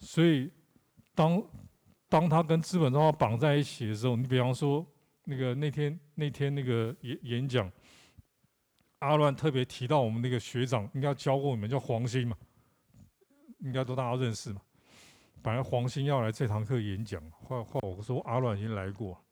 [0.00, 0.50] 所以
[1.14, 1.42] 当
[2.08, 4.84] 当他跟资本账号绑在一起的时候，你比方说
[5.24, 7.70] 那个那天那天那个演演讲，
[9.00, 12.36] 阿乱特别提到我们那个学长，应该教过你们叫黄兴嘛，
[13.60, 14.60] 应该都大家认识嘛。
[15.42, 19.22] 本来黄兴要来这堂课演讲，话话我说阿乱已经来过。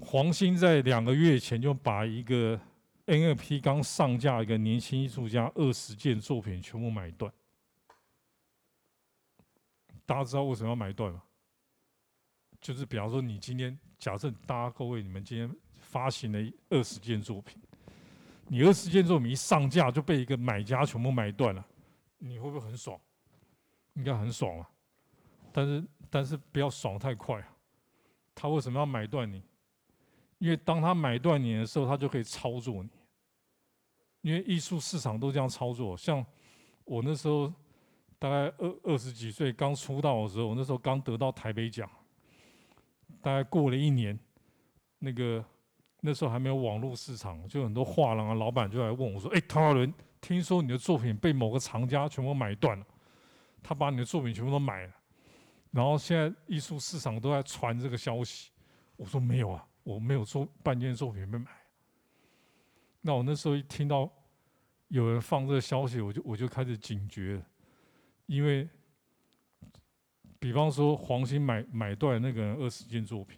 [0.00, 2.60] 黄兴在两个月前就把一个
[3.06, 7.32] NFP 刚上架一个年轻艺术家二十件作品全部买断。
[10.08, 11.22] 大家知道为什么要买断吗？
[12.62, 17.60] 就是比方说，你今天假设大家各位你们今天发行了二十件作品，
[18.46, 21.62] 你二十件作品一上架就被一个买家全部买断了，
[22.16, 22.98] 你会不会很爽？
[23.92, 24.70] 应该很爽啊！
[25.52, 27.56] 但是但是不要爽太快啊！
[28.34, 29.42] 他为什么要买断你？
[30.38, 32.88] 因为当他买断你的时候，他就可以操作你。
[34.22, 35.94] 因为艺术市场都这样操作。
[35.94, 36.24] 像
[36.84, 37.52] 我那时候
[38.18, 41.88] 大概二二十几岁刚出道的时候，我那时候刚得到台北奖，
[43.20, 44.18] 大概过了一年，
[44.98, 45.44] 那个
[46.00, 52.86] 那时候还没有网络市场，就很多画廊啊老板就来问我说：“哎，唐华伦，听说你的作品被某个藏家全部买断了。”
[53.60, 54.92] 他把你的作品全部都买了，
[55.72, 58.50] 然后现在艺术市场都在传这个消息。
[58.96, 61.50] 我说没有啊，我没有做半件作品被买。
[63.00, 64.08] 那我那时候一听到
[64.88, 67.42] 有人放这个消息，我就我就开始警觉，
[68.28, 68.68] 因为
[70.38, 73.36] 比方说黄兴买买断那个人二十件作品，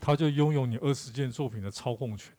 [0.00, 2.34] 他就拥有你二十件作品的操控权。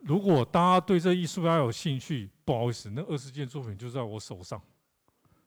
[0.00, 4.60] 如果大家对这艺术家有兴趣，不好意思，那二十件作品就在我手上。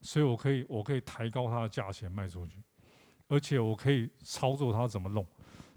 [0.02, 2.58] 所以我可以，我可以抬高它的价钱卖出去，
[3.28, 5.26] 而且我可以操作它怎么弄。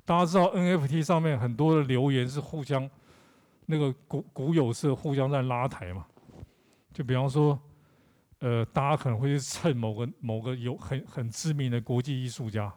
[0.05, 2.89] 大家知道 NFT 上面很多的留言是互相
[3.67, 6.07] 那个股股友是互相在拉抬嘛？
[6.93, 7.61] 就比方说，
[8.47, 12.73] 呃，大家可能会去蹭某个某个有很很知名的国际艺术家，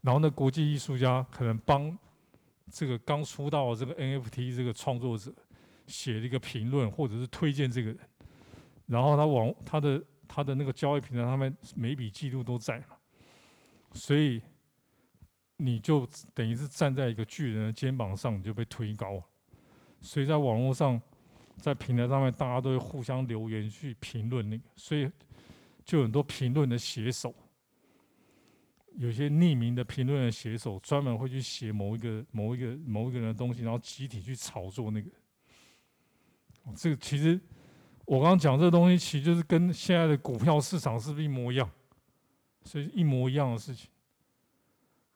[0.00, 1.94] 然后那国际艺术家可能帮
[2.70, 5.30] 这个刚出道的这个 NFT 这个创作者
[5.86, 7.98] 写了一个评论，或者是推荐这个人，
[8.86, 10.02] 然后他往他的。
[10.34, 12.96] 他的那个交易平台，他们每笔记录都在嘛，
[13.92, 14.40] 所以
[15.58, 19.22] 你就等于是站在一个巨人的肩膀上，你就被推高。
[20.00, 20.98] 所以在网络上，
[21.62, 25.08] 在平台上面，大家都会互相留言去评论那个，所以
[25.84, 27.34] 就很多评论的写手，
[28.96, 35.08] 有些匿名的评论的写手，专门会去写某一个某一个某一个人的东西，然后集体去炒作那个。
[36.76, 37.40] 这个其实。
[38.04, 41.70] 我刚刚讲这个东西，其实就是跟现在的股票市场是不是一模一样？
[42.64, 43.88] 所以一模一样的事情。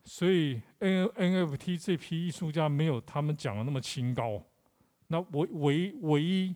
[0.04, 4.40] 所以 N NFT 这批艺术家没有他们讲的那么清高。
[5.08, 6.54] 那唯唯唯一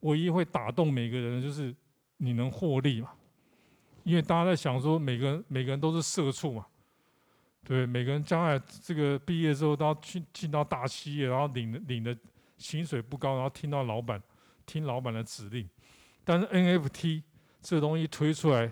[0.00, 1.74] 唯一会打动每个人的就是
[2.18, 3.10] 你能获利嘛？
[4.04, 6.66] 因为大家在想说，每个人每个人都是社畜嘛，
[7.64, 12.16] 对，每个人将来这个毕业之后都要去进到大企业，然后领领的
[12.58, 14.22] 薪水不高，然后听到老板。
[14.66, 15.68] 听老板的指令，
[16.22, 17.24] 但是 NFT
[17.60, 18.70] 这东西推出来，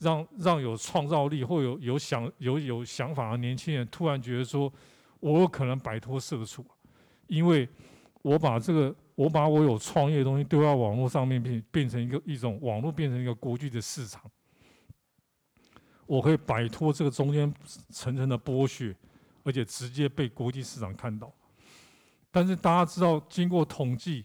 [0.00, 4.72] 让让有创造力或有有想有有想法的年轻人突然觉得说，
[5.20, 6.66] 我有可能摆脱社畜，
[7.28, 7.68] 因为
[8.26, 14.28] 我把这个我把我有创业的东西丢到网络上面变变成一个一种网络变成一个国际的市场，
[16.06, 17.54] 我可以摆脱这个中间
[17.90, 18.92] 层层的剥削，
[19.44, 21.32] 而且直接被国际市场看到。
[22.32, 24.24] 但是大家知道，经过统计。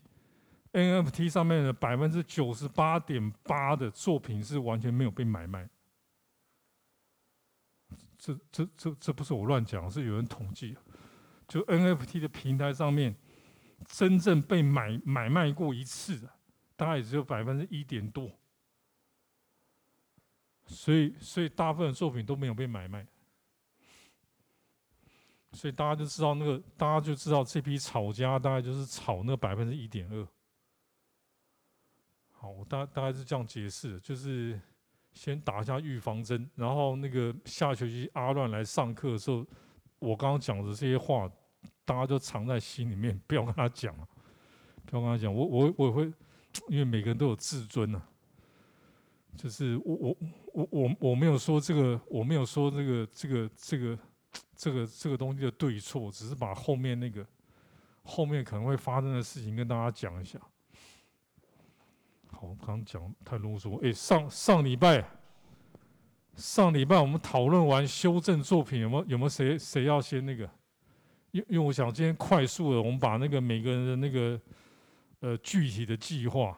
[0.73, 5.69] NFT 上面的百分之九十八点八的作品是完全没有被买卖，
[8.17, 10.77] 这这这这不是我乱讲，是有人统计。
[11.45, 13.13] 就 NFT 的平台上面，
[13.87, 16.29] 真正被买买卖过一次的，
[16.75, 18.31] 大概也只有百分之一点多。
[20.65, 23.05] 所以，所以大部分作品都没有被买卖。
[25.53, 30.25] 所以大家就知道那个，大家就知道这批炒家大概就是炒那百分之一点二。
[32.31, 34.57] 好，我大大概是这样解释，就是
[35.11, 39.45] 先打一下预防针，然后那个下学期阿乱来上课的时候，
[39.99, 41.29] 我刚刚讲的这些话，
[41.85, 44.07] 大家就藏在心里面，不要跟他讲啊，
[44.85, 45.33] 不要跟他讲。
[45.33, 46.11] 我我我会，
[46.69, 48.01] 因为每个人都有自尊呐，
[49.37, 50.17] 就是我我
[50.53, 53.97] 我我我没有说这个，我没有说这个这个这个
[54.55, 57.25] 这个这个东西的对错，只是把后面那个
[58.03, 60.39] 后面可能会发生的事情跟大家讲一下。
[62.27, 63.79] 好，刚刚讲太啰嗦。
[63.85, 65.05] 哎，上上礼拜，
[66.35, 70.49] 上礼拜我们讨论完修正作品，有没有有没有谁谁要先那个？
[71.31, 74.39] 因因为我想今天快速的，我们把那个每个人的那个
[75.19, 76.57] 呃具体的计划，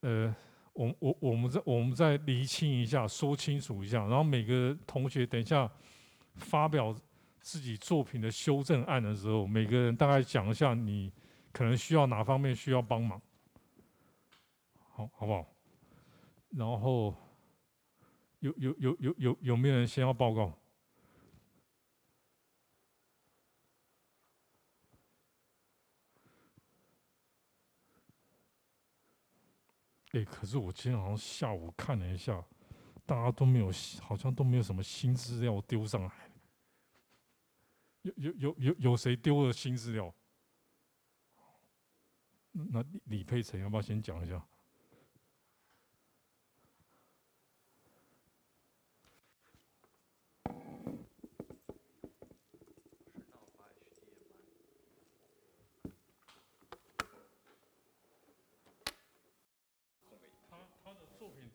[0.00, 0.34] 呃，
[0.72, 5.70] 我我我们再我们再厘清一下，说清楚一下，然后每个同学等一下
[6.36, 6.94] 发表
[7.40, 11.12] 自己作品的修正案的时候，每个人大概讲一下你
[11.52, 13.20] 可能需要哪方面需要帮忙，
[14.88, 15.44] 好好不好？
[16.50, 17.14] 然后
[18.38, 20.52] 有有有有有有没有人先要报告？
[30.12, 32.44] 哎，可是我今天好像下午看了一下，
[33.06, 33.70] 大家都没有，
[34.00, 36.30] 好像都没有什么新资料丢上来。
[38.02, 40.12] 有有有有有谁丢了新资料？
[42.52, 44.44] 那李佩岑要不要先讲一下？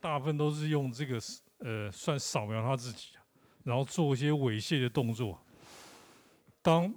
[0.06, 1.19] 大部分都是用这个
[1.57, 3.16] 呃，算扫描他自己，
[3.63, 5.44] 然后做一些猥亵的动作。
[6.62, 6.94] 当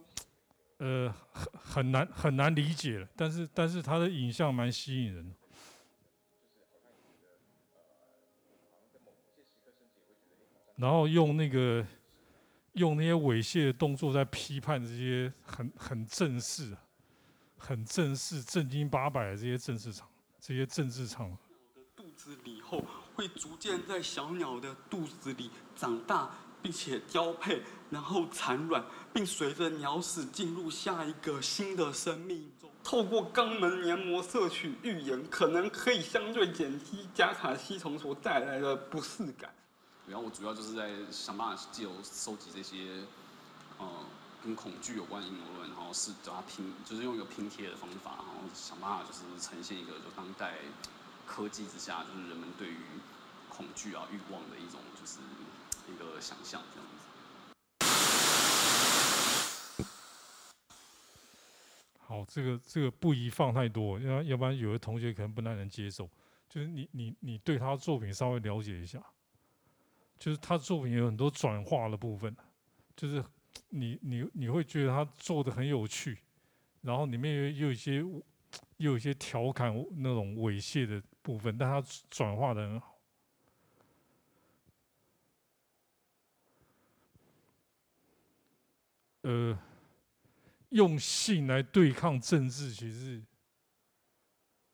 [0.77, 5.35] 呃很很难很难理解了，但是但是他的影像蛮吸引人。
[10.77, 11.83] 然后用那个
[12.75, 16.77] 用那些猥亵的动作在批判这些很很正式、
[17.57, 20.07] 很正式、正经八百的这些政治场、
[20.39, 21.35] 这些政治场。
[22.17, 22.83] 子里后
[23.19, 26.31] 会逐渐在小鸟的肚子里长大，
[26.63, 27.61] 并且交配，
[27.91, 32.71] 然后产卵，并随着鸟屎进入下一个新的生命中。
[32.85, 39.53] 透过肛门黏膜摄取浴盐，可能可以相对减低加卡西虫所带来的不适感。
[40.07, 43.03] 然后我主要就是在想办法借由收集这些，
[43.79, 43.89] 呃，
[44.45, 50.55] 跟恐惧有关的阴谋论，然后是叫它拼，就是用一个拼贴的方法，然后想办法就是呈现一个就当代。
[51.29, 52.79] 科技之下，就是人们对于
[53.51, 55.21] 恐惧啊、欲望的一种，就是
[55.87, 57.05] 一个想象这样子。
[61.99, 66.09] 好，这个这个不宜放太多，要要不然有的同学可能不太能接受。
[66.49, 69.01] 就是你你你对他作品稍微了解一下，
[70.19, 72.35] 就是他作品有很多转化的部分，
[72.97, 73.23] 就是
[73.69, 76.19] 你你你会觉得他做的很有趣，
[76.81, 78.23] 然后里面又有一些又。
[78.79, 82.99] 有一些调侃那种猥亵的部分，但他转化的很好。
[89.21, 89.59] 呃，
[90.71, 93.23] 用性来对抗政治，其实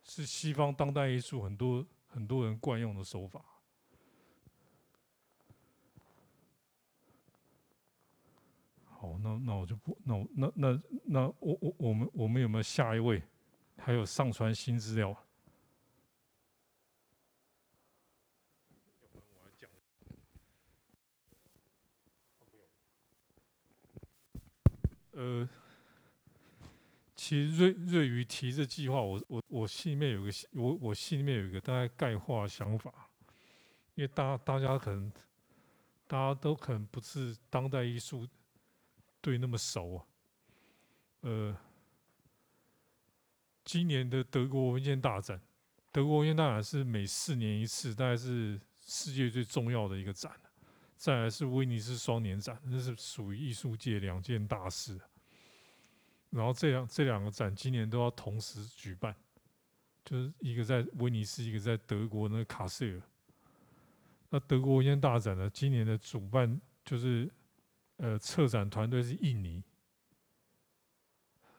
[0.05, 3.45] 是西方当代艺术很多很多人惯用的手法。
[8.85, 13.21] 好，那那我就不，那我那那那我我我们我们有没有下一位？
[13.77, 15.13] 还有上传新资料。
[25.15, 25.49] 呃，
[27.15, 32.93] 其实瑞瑞宇提这计划，我我我心里面有个我我心里面有一个大概概化想法，
[33.95, 35.13] 因为大大家可能
[36.07, 38.29] 大家都可能不是当代艺术
[39.21, 40.05] 对那么熟啊，
[41.21, 41.57] 呃。
[43.67, 45.41] 今年的德国文件大展，
[45.91, 50.31] 德国文件大展是每四年一次，大概是世界最重要的一个展。
[50.97, 55.01] 再来是威尼斯双年展，那是属于艺术界两件大事。
[56.31, 59.15] 然后这两这两个展今年都要同时举办，
[60.05, 63.03] 就是一个在威尼斯，一个在德国那个卡塞尔。
[64.31, 67.31] 那德国文件大展呢，今年的主办就是
[67.99, 69.63] 呃策展团队是印尼，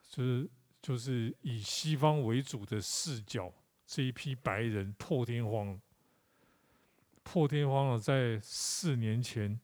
[0.09, 0.49] 就是。
[0.81, 3.51] 就是以西方为主的视角，
[3.87, 5.81] 这一批白人破天荒、
[7.25, 9.59] 破天荒的在四年前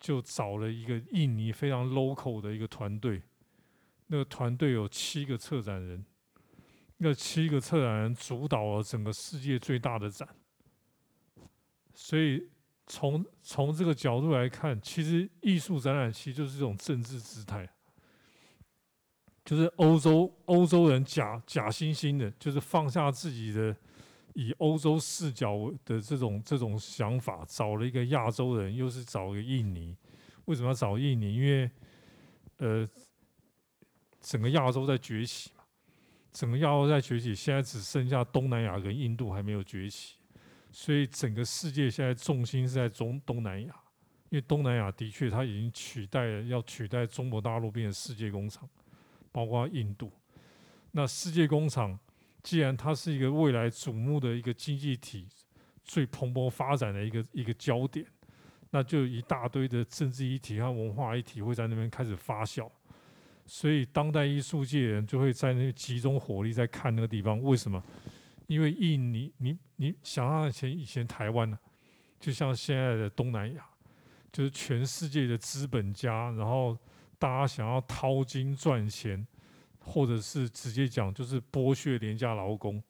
[0.00, 3.22] 就找了一个印尼非常 local 的一个团队，
[4.08, 6.04] 那个团队有七个策展人，
[6.96, 10.28] 那七个策展人主导了整个世界最大的展，
[11.94, 12.50] 所以
[12.86, 17.70] 从从这个角度来看，其实艺术展览其实就是一种政治姿态。
[19.42, 23.74] 就是欧洲欧洲人假假惺惺的，就是放下自己的
[24.34, 29.96] 以欧洲视角的这种这种想法，找了一个亚洲人，又是找一个印尼。
[30.46, 31.34] 为什么要找印尼？
[31.34, 31.70] 因为
[32.58, 32.88] 呃，
[34.20, 35.64] 整个亚洲在崛起嘛，
[36.32, 40.16] 整个亚洲在崛起，现在只剩下东南亚跟印度还没有崛起，
[40.70, 43.74] 所以整个世界现在重心是在中东南亚，
[44.28, 48.68] 因为东南亚的确它已经取代了要取代中国大陆变成世界工厂。
[49.32, 50.10] 包括印度，
[50.90, 51.96] 那世界工厂
[52.42, 55.26] 既然它是一个未来瞩目的一个经济体，
[55.84, 58.06] 最蓬勃发展的一个一个焦点，
[58.70, 62.70] 那就一大堆的政治议题和文化议题会在那边开始发酵，
[63.44, 67.40] 所以当代艺术界人就会在那集中火力在看那个地方。
[67.42, 67.82] 为什么？
[68.46, 71.58] 因为印尼，你你想象以前以前台湾呢，
[72.18, 73.64] 就像现在的东南亚，
[74.32, 76.76] 就是全世界的资本家，然后
[77.18, 79.26] 大家想要掏金赚钱。
[79.80, 82.82] 或者是直接讲，就是剥削廉价劳工，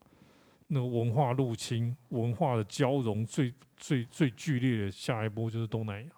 [0.66, 6.11] 那文化入侵、文化的交融最最最剧烈的下一波就是东南亚。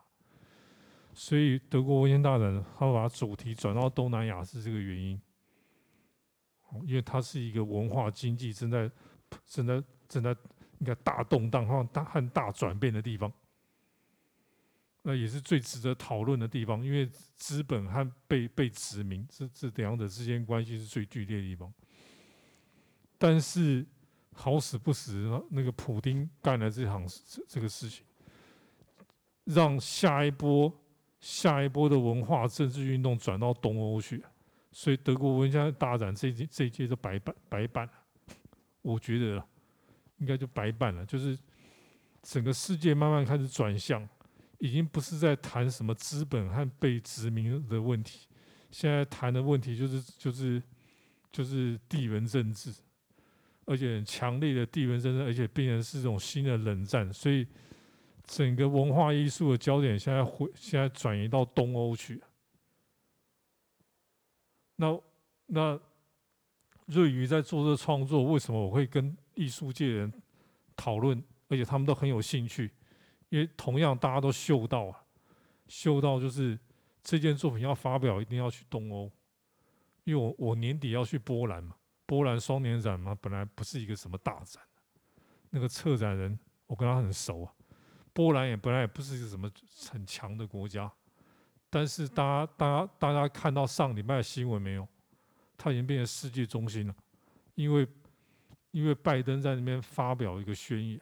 [1.15, 5.21] 所以德国文献大展他把主题转到东南亚是这个原因，
[6.87, 8.91] 因为它是一个文化经济正在
[9.47, 10.31] 正在正在
[10.79, 13.31] 应该大动荡和大和大转变的地方。
[15.05, 21.73] 那也是最值得讨论的地方，因为资本和被被殖民这这两者之间关系是最剧烈的地方。
[23.19, 23.85] 但是
[24.33, 28.05] 好死不死，那个普丁干了这行这这个事情，
[29.45, 30.73] 让下一波
[31.21, 34.25] 下一波的文化政治运动转到东欧去，
[34.71, 37.93] 所以德国文家大展这这这一届就白办白办了。
[38.83, 39.45] 我觉得
[40.19, 41.37] 应该就白办了，就是
[42.23, 44.09] 整个世界慢慢开始转向。
[44.63, 48.29] 已经不是在谈什么资本和被殖民的问题，
[48.71, 50.63] 现在谈的问题就是就是
[51.33, 52.73] 就是地缘政治，
[53.65, 57.45] 而且强烈的地缘政治，而且变成是这种新的冷战，所以
[58.23, 62.23] 整个文化艺术的焦点现在回现在转移到东欧去。
[64.77, 64.97] 那
[65.47, 65.81] 那
[66.87, 70.13] 瑞宇在做这创作，为什么我会跟艺术界人
[70.77, 72.71] 讨论，而且他们都很有兴趣？
[73.33, 75.05] 因为同样大家都嗅到啊，
[75.67, 76.59] 嗅到就是
[77.03, 79.11] 这件作品要发表，一定要去东欧。
[80.05, 81.75] 因为我我年底要去波兰嘛，
[82.05, 84.63] 波兰双年展嘛，本来不是一个什么大展，
[85.49, 87.55] 那个策展人我跟他很熟啊。
[88.13, 89.51] 波兰也本来也不是一个什么
[89.91, 90.93] 很强的国家，
[91.71, 94.87] 但是大家大家大家看到上礼拜的新闻没有？
[95.57, 96.95] 它已经变成世界中心了，
[97.55, 97.89] 因为
[98.73, 101.01] 因为拜登在那边发表一个宣言。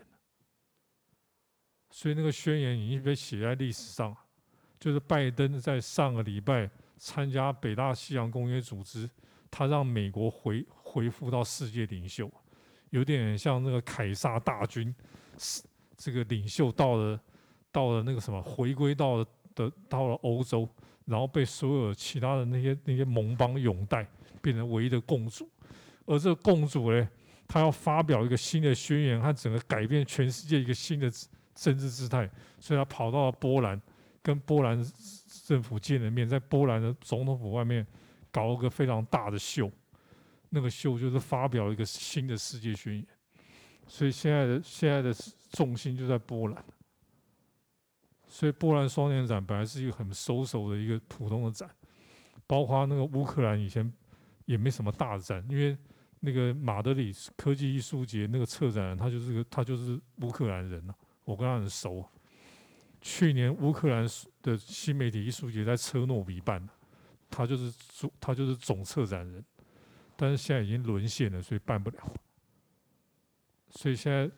[2.00, 4.16] 所以那个宣言已经被写在历史上，
[4.78, 9.07] 就是拜登在上个礼拜参加北大西洋公约组织，
[9.50, 12.33] 他让美国回回复到世界领袖，
[12.88, 14.95] 有点像那个凯撒大军，
[15.95, 17.21] 这个领袖到了
[17.71, 20.66] 到了那个什么回归到了的到了欧洲，
[21.04, 24.09] 然后被所有其他的那些那些盟邦拥戴，
[24.40, 25.47] 变成唯一的共主，
[26.07, 27.07] 而这个共主呢，
[27.47, 31.12] 他要发表一个新的宣言，和整个改变全世界一个新的。
[31.61, 32.26] 政治姿态，
[32.59, 33.79] 所以他跑到了波兰，
[34.23, 34.83] 跟波兰
[35.45, 37.87] 政府见了面，在波兰的总统府外面
[38.31, 39.71] 搞了个非常大的秀，
[40.49, 43.07] 那个秀就是发表一个新的世界宣言。
[43.87, 45.12] 所以现在的现在的
[45.50, 46.64] 重心就在波兰。
[48.26, 51.69] 所以波兰双年展本来是一个很收手的一个普通的展，
[52.47, 53.93] 包括那个乌克兰以前
[54.47, 55.76] 也没什么大的展，因为
[56.21, 60.95] 那个马德里科技艺术节那个策展人他就是个他就是乌克兰人呐。
[61.25, 62.05] 我跟他很熟。
[63.00, 64.07] 去年乌克兰
[64.43, 66.69] 的新媒体艺术节在车诺比办，
[67.31, 69.43] 他就是主他就是总策展人，
[70.17, 72.12] 但是现在已经沦陷了，所以办不了。
[73.71, 74.31] 所以现在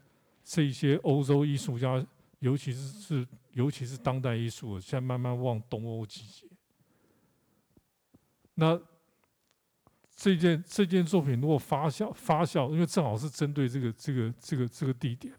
[0.44, 2.06] 这一些欧洲艺术家，
[2.38, 6.46] 尤其是是尤其是当代艺术，现在慢慢往东欧集结。
[8.54, 8.80] 那
[10.14, 15.34] 这件这件作品如果发酵发酵，因为正好是针对这个这个这个这个地点。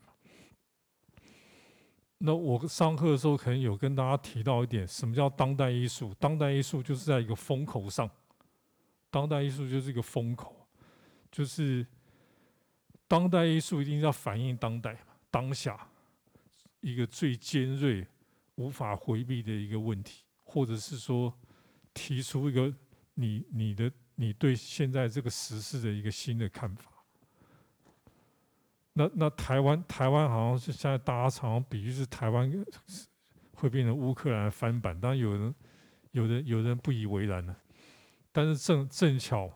[2.25, 6.13] 那我上课的时候可能有跟大家提到一点，什么叫当代艺术？
[6.13, 8.09] 当代艺术就是在一个风口上，
[9.09, 10.65] 当代艺术就是一个风口，
[11.29, 11.85] 就是
[13.09, 14.97] 当代艺术一定要反映当代
[15.29, 15.85] 当下
[16.79, 18.07] 一个最尖锐、
[18.55, 21.37] 无法回避的一个问题，或者是说
[21.93, 22.73] 提出一个
[23.15, 26.92] 你你的你对现在这个时事的一个新的看法。
[28.93, 32.51] 那那台湾台湾好像是现在大家常常比喻是台湾
[33.53, 35.55] 会变成乌克兰翻版，当然有人
[36.11, 37.57] 有人有人不以为然了。
[38.31, 39.51] 但是正正巧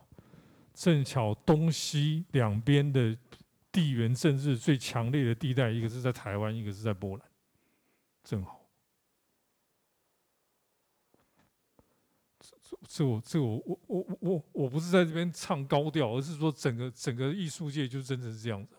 [0.74, 3.16] 正巧东西两边的
[3.70, 7.26] 地缘政治最强烈的地带，一个是在台湾，一个是在波兰，
[8.24, 8.60] 正好。
[12.40, 18.77] 这这我这我我我我我不是在这边唱高调，而是说整个整个艺术界就真的是这样子。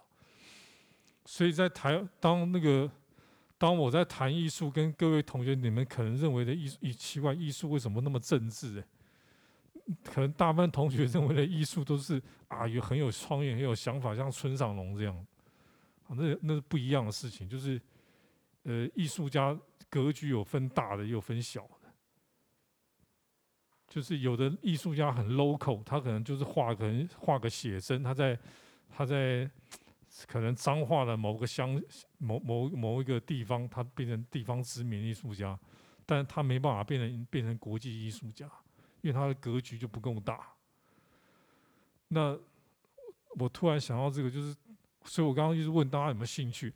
[1.31, 2.89] 所以在台当那个
[3.55, 8.83] 当我在谈艺术，跟各位同学，你们可能认为的艺艺奇怪艺术为什么那么政治？
[10.03, 15.15] 可能大部分同学认为的艺术都是啊，有很有创意、很有想法，像村上隆这样，
[16.07, 17.47] 啊，那那是不一样的事情。
[17.47, 17.79] 就是
[18.63, 19.55] 呃，艺术家
[19.87, 21.93] 格局有分大的，也有分小的。
[23.87, 28.37] 就是有的艺术家很 local，他可能就是画可能画个写真，他在
[28.89, 29.47] 他在
[30.27, 31.81] 可能彰化的某个乡
[32.17, 35.57] 某某某一个地方，他变成地方知名艺术家，
[36.05, 38.45] 但他没办法变成变成国际艺术家，
[39.01, 40.47] 因为他的格局就不够大。
[42.07, 42.37] 那
[43.37, 44.55] 我突然想到这个，就是，
[45.05, 46.73] 所以我刚刚一直问大家有没有兴趣。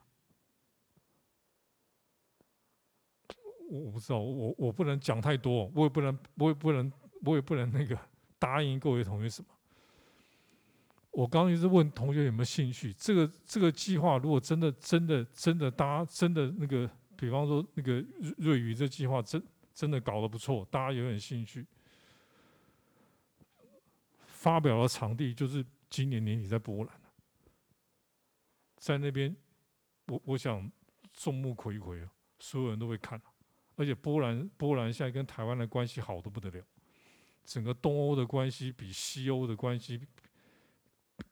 [3.69, 6.91] 我我不知道，我我不能讲太多，我也不能，我也不能。
[7.25, 7.97] 我也不能那个
[8.37, 9.47] 答应各位同学什么。
[11.13, 12.91] 我刚刚一直问同学有没有兴趣。
[12.93, 18.03] 这个这个计划如果真的真的真的大家真的那个，比方说那个
[18.37, 19.41] 瑞宇这计划真
[19.73, 21.65] 真的搞得不错，大家有点兴趣。
[24.25, 26.93] 发表的场地就是今年年底在波兰，
[28.77, 29.33] 在那边，
[30.07, 30.69] 我我想
[31.13, 33.21] 众目睽睽啊，所有人都会看，
[33.75, 36.65] 而且波兰波兰现在跟台湾的关系好的不得了。
[37.45, 40.01] 整个东欧的关系比西欧的关系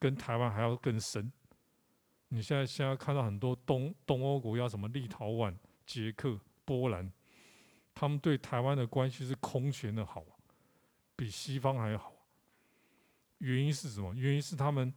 [0.01, 1.31] 跟台湾还要更深。
[2.29, 5.55] 你现在现在看到很多东东欧国家，什么立陶宛、
[5.85, 7.11] 捷克、波兰，
[7.93, 10.25] 他们对台湾的关系是空前的好，
[11.15, 12.11] 比西方还要好。
[13.37, 14.11] 原因是什么？
[14.15, 14.91] 原因是他们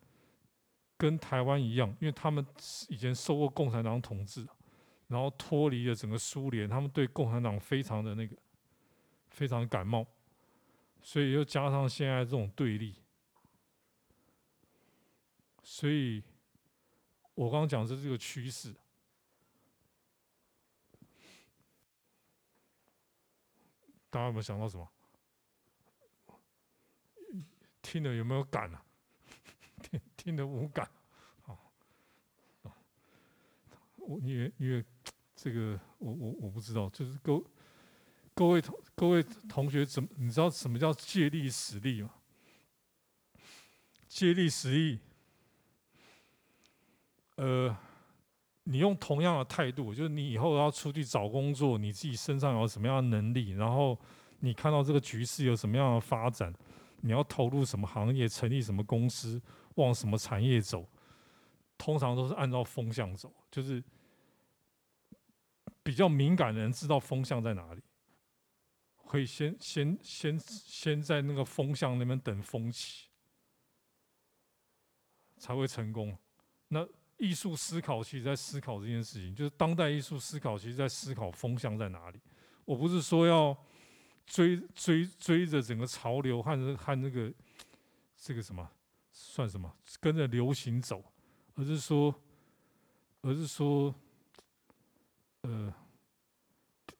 [0.96, 2.46] 跟台湾一样，因为他们
[2.88, 4.46] 以前受过共产党统治，
[5.08, 8.34] 然后脱离了整个苏联，他们对共产党非常的那个，
[9.28, 10.06] 非常感冒。
[11.02, 12.94] 所以又加上现在这种对立，
[15.64, 16.22] 所以
[17.34, 18.72] 我刚刚讲是这个趋势。
[24.10, 24.88] 大家有没有想到什么？
[27.82, 28.84] 听了有没有感啊？
[29.82, 30.88] 听听得无感，
[31.42, 31.72] 好，
[33.96, 34.84] 我因为因为
[35.34, 37.42] 这个我我我不知道，就是各。
[38.36, 42.14] 各位同各位同学，怎么你知道什么叫借力使力吗？
[44.08, 45.00] 借力使力，
[47.36, 47.76] 呃，
[48.64, 53.98] 你用同样的态度，就是你以后要出去找工作，你自己身上有什么样的能力，然后
[54.40, 56.52] 你看到这个局势有什么样的发展，
[57.00, 59.40] 你要投入什么行业，成立什么公司，
[59.74, 60.88] 往什么产业走，
[61.76, 63.82] 通常都是按照风向走，就是
[65.82, 67.82] 比较敏感的人知道风向在哪里。
[68.96, 73.06] 会先先先先在那个风向那边等风起，
[75.36, 76.16] 才会成功。
[76.68, 76.84] 那
[77.24, 82.20] 艺术思考其实在思考这件事情，就是当代艺术思考其实在思考风向在哪里。
[82.64, 83.56] 我不是说要
[84.26, 87.32] 追追追着整个潮流和和那个
[88.16, 88.70] 这个什么
[89.10, 91.02] 算什么跟着流行走，
[91.54, 92.14] 而是说
[93.22, 93.94] 而是说
[95.42, 95.72] 呃。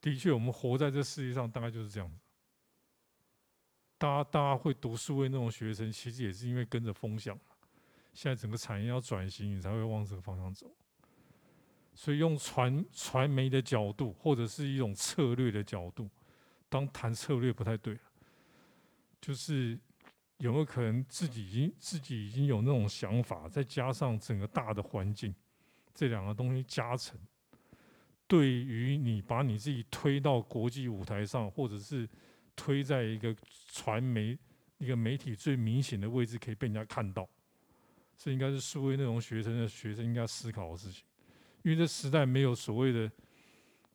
[0.01, 2.19] 的确，我们活在这世界上，大概就是这样子。
[3.97, 7.35] 大家，大家会读书的那种学生，其实也是因为跟着风向。
[8.15, 10.75] 现在整个产业要转型，你才会往这个方向走。
[11.95, 16.09] 所以，用传传媒的角度，或者是一种策略的角度，
[16.69, 17.99] 当谈策略不太对，
[19.21, 19.79] 就是
[20.39, 25.35] 有没有可能自己已经自己已经有那种想法，再加上整个大的环境，
[25.93, 27.19] 这两个东西加成。
[28.27, 32.09] 对于你把你自己推到国际舞台上，或者是
[32.57, 33.37] 推在一个
[33.69, 34.37] 传媒、
[34.79, 37.29] 一个媒体最明显的位置，可以被人家看到，
[38.17, 41.05] 这应该是数位内容学生的学生应该思考的事情。
[41.63, 43.11] 因为这时代没有所谓的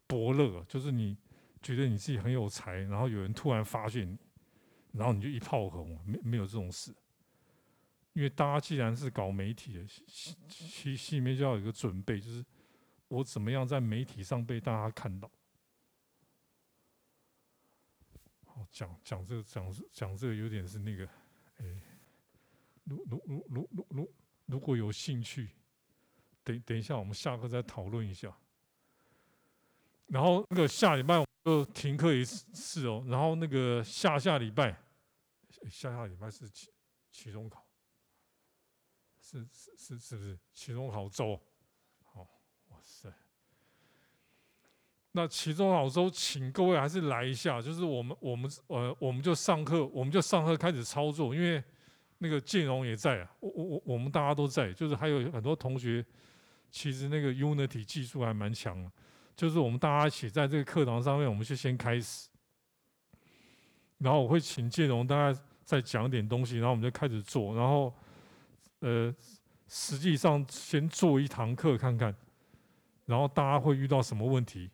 [0.07, 1.17] 伯乐，就是你
[1.61, 4.17] 觉得你自己很有才，然后有人突然发现你，
[4.93, 6.93] 然后你就一炮红，没没有这种事。
[8.13, 12.45] 因为大家既然是搞媒体的，心心心里面就要有一个准备，就是。
[13.11, 15.31] 我怎么样在媒体上被大家看到？
[18.45, 21.09] 好，讲讲这个，讲讲这个有点是那个，
[21.57, 21.65] 哎，
[22.89, 24.13] 如如如如如
[24.47, 25.49] 如果有兴趣，
[26.43, 28.35] 等等一下，我们下课再讨论一下。
[30.07, 33.05] 然后那个下礼拜我们就停课一次哦。
[33.07, 34.75] 然后那个下下礼拜，
[35.69, 36.71] 下下礼拜是期
[37.11, 37.63] 期中考，
[39.21, 41.39] 是是是是不是期中考周？
[42.13, 42.27] 哦，
[42.69, 43.13] 哇塞，
[45.11, 51.63] 那期中老周，请各位还是来一下，就是我们我们呃，我们就上课，我们就上课开始操作，因为
[52.19, 56.05] 那个建荣也在啊，我我我我们大家都在，就是还有很多同学，
[56.69, 58.91] 其实那个 Unity 技术还蛮强的，
[59.35, 62.29] 就是我们大家一起在这个课堂上面，我们就先开始，
[63.99, 67.93] 然后我会请建荣大概再讲点东西，然后我们就开始做，然后
[68.79, 69.15] 呃，
[69.67, 72.13] 实际上先做一堂课看看，
[73.05, 74.69] 然后大家会遇到什么问题，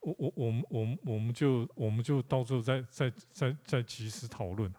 [0.00, 4.72] 我我我们我们我们就我们就到时候再再再再及时讨论，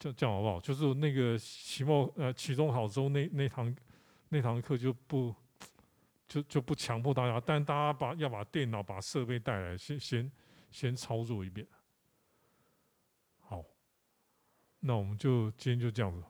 [0.00, 0.58] 这这样好不好？
[0.58, 3.76] 就是那个期末呃期中考之后那那堂
[4.30, 5.34] 那堂课就不
[6.26, 10.32] 就就不强迫大家，但大家把要把电脑把设备带来，先先
[10.70, 11.66] 先操作一遍。
[13.40, 13.62] 好，
[14.80, 16.24] 那我们就今天就这样子。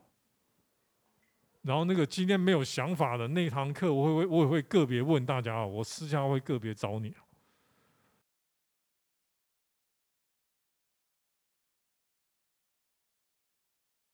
[1.62, 7.14] 然后那个今天没有想法的那堂课，我会我也会个别问大家，我私下会个别找你。